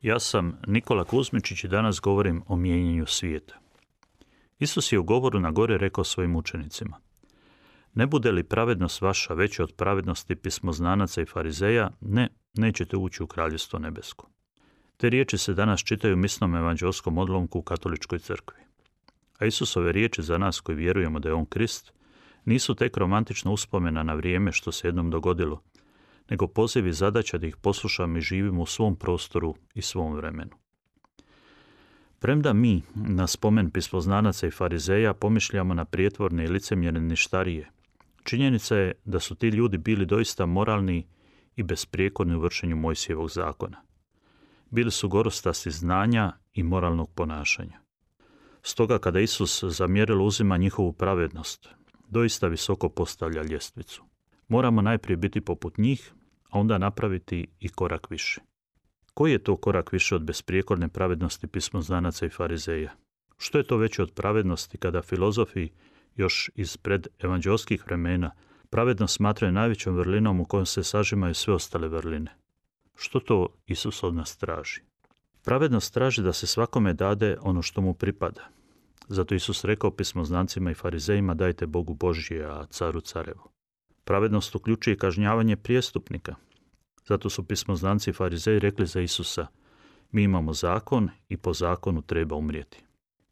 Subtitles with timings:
[0.00, 3.54] Ja sam Nikola Kuzmičić i danas govorim o mijenjanju svijeta.
[4.58, 7.00] Isus je u govoru na gore rekao svojim učenicima.
[7.94, 13.26] Ne bude li pravednost vaša veća od pravednosti pismoznanaca i farizeja, ne, nećete ući u
[13.26, 14.28] kraljevstvo nebesko.
[14.96, 18.58] Te riječi se danas čitaju u misnom evanđelskom odlomku u katoličkoj crkvi.
[19.38, 21.92] A Isusove riječi za nas koji vjerujemo da je On Krist,
[22.44, 25.62] nisu tek romantična uspomena na vrijeme što se jednom dogodilo,
[26.30, 30.56] nego poziv i zadaća da ih poslušamo i živimo u svom prostoru i svom vremenu.
[32.18, 37.70] Premda mi, na spomen pispoznanaca i farizeja, pomišljamo na prijetvorne i licemjerne ništarije,
[38.22, 41.06] činjenica je da su ti ljudi bili doista moralni
[41.56, 43.82] i besprijekorni u vršenju Mojsijevog zakona.
[44.70, 47.80] Bili su gorostasi znanja i moralnog ponašanja.
[48.62, 51.68] Stoga kada Isus zamjerilo uzima njihovu pravednost,
[52.08, 54.04] doista visoko postavlja ljestvicu.
[54.48, 56.12] Moramo najprije biti poput njih,
[56.50, 58.40] a onda napraviti i korak više.
[59.14, 62.92] Koji je to korak više od besprijekorne pravednosti pismoznanaca i farizeja?
[63.38, 65.68] Što je to veće od pravednosti kada filozofi
[66.16, 68.30] još iz pred evanđelskih vremena
[68.70, 72.36] pravednost smatraju najvećom vrlinom u kojom se sažimaju sve ostale vrline?
[72.94, 74.80] Što to Isus od nas traži?
[75.44, 78.48] Pravednost traži da se svakome dade ono što mu pripada.
[79.08, 83.55] Zato Isus rekao pismoznancima i farizejima dajte Bogu Božje, a caru carevo.
[84.06, 86.34] Pravednost uključuje kažnjavanje prijestupnika.
[87.06, 89.46] Zato su pismoznanci i farizeji rekli za Isusa,
[90.10, 92.84] mi imamo zakon i po zakonu treba umrijeti.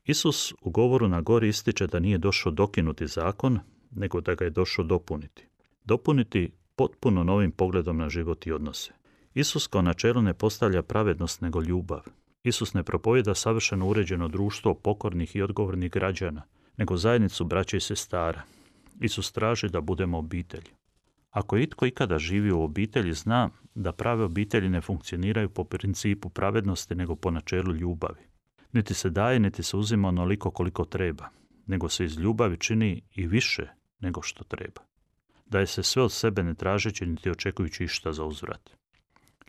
[0.04, 3.58] Isus u govoru na gori ističe da nije došao dokinuti zakon,
[3.90, 5.46] nego da ga je došao dopuniti.
[5.84, 8.92] Dopuniti potpuno novim pogledom na život i odnose.
[9.34, 12.02] Isus kao načelo ne postavlja pravednost nego ljubav.
[12.42, 16.42] Isus ne propovjeda savršeno uređeno društvo pokornih i odgovornih građana,
[16.76, 18.42] nego zajednicu braća i sestara,
[19.00, 20.64] Isus traži da budemo obitelj.
[21.30, 26.94] Ako itko ikada živi u obitelji, zna da prave obitelji ne funkcioniraju po principu pravednosti,
[26.94, 28.20] nego po načelu ljubavi.
[28.72, 31.28] Niti se daje, niti se uzima onoliko koliko treba,
[31.66, 33.66] nego se iz ljubavi čini i više
[34.00, 34.82] nego što treba.
[35.46, 38.70] Daje se sve od sebe ne tražeći niti očekujući išta za uzvrat.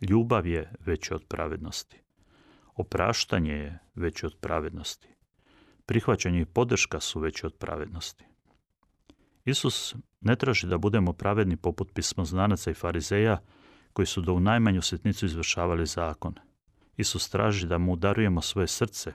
[0.01, 2.01] Ljubav je veća od pravednosti.
[2.75, 5.07] Opraštanje je veće od pravednosti.
[5.85, 8.25] Prihvaćanje i podrška su veće od pravednosti.
[9.45, 13.41] Isus ne traži da budemo pravedni poput pismoznanaca i farizeja
[13.93, 16.35] koji su do u najmanju sitnicu izvršavali zakon.
[16.97, 19.13] Isus traži da mu darujemo svoje srce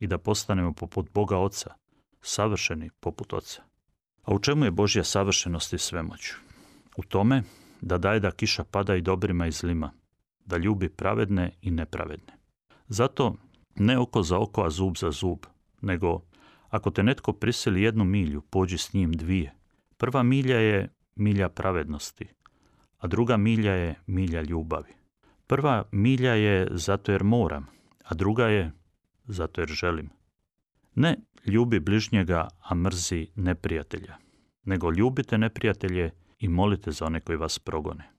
[0.00, 1.74] i da postanemo poput Boga Oca,
[2.22, 3.62] savršeni poput Oca.
[4.22, 6.32] A u čemu je Božja savršenost i svemoć?
[6.96, 7.42] U tome
[7.80, 9.92] da daje da kiša pada i dobrima i zlima,
[10.44, 12.32] da ljubi pravedne i nepravedne.
[12.88, 13.36] Zato
[13.74, 15.38] ne oko za oko, a zub za zub,
[15.80, 16.20] nego
[16.68, 19.54] ako te netko prisili jednu milju, pođi s njim dvije.
[20.04, 22.26] Prva milja je milja pravednosti,
[22.98, 24.92] a druga milja je milja ljubavi.
[25.46, 27.66] Prva milja je zato jer moram,
[28.04, 28.72] a druga je
[29.26, 30.10] zato jer želim.
[30.94, 31.16] Ne
[31.46, 34.16] ljubi bližnjega, a mrzi neprijatelja,
[34.64, 38.10] nego ljubite neprijatelje i molite za one koji vas progone.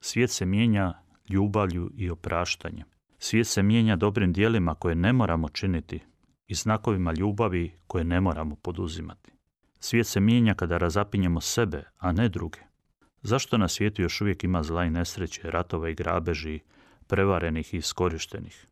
[0.00, 0.92] Svijet se mijenja
[1.28, 2.86] ljubavlju i opraštanjem.
[3.18, 6.00] Svijet se mijenja dobrim dijelima koje ne moramo činiti
[6.46, 9.39] i znakovima ljubavi koje ne moramo poduzimati.
[9.80, 12.58] Svijet se mijenja kada razapinjemo sebe, a ne druge.
[13.22, 16.60] Zašto na svijetu još uvijek ima zla i nesreće, ratova i grabeži,
[17.06, 18.66] prevarenih i iskorištenih?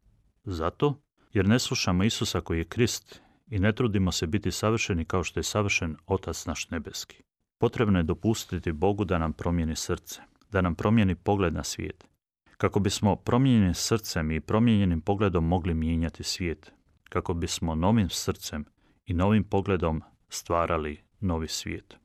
[0.44, 1.02] Zato
[1.32, 5.40] jer ne slušamo Isusa koji je Krist i ne trudimo se biti savršeni kao što
[5.40, 7.22] je savršen Otac naš nebeski.
[7.58, 10.20] Potrebno je dopustiti Bogu da nam promijeni srce,
[10.50, 12.04] da nam promijeni pogled na svijet.
[12.56, 16.72] Kako bismo promijenjenim srcem i promijenjenim pogledom mogli mijenjati svijet,
[17.08, 18.64] kako bismo novim srcem
[19.06, 21.96] i novim pogledom stvarali novi svijet.